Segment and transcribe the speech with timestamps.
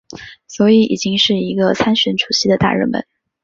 [0.47, 3.05] 所以已经是一个参选主席的大热门。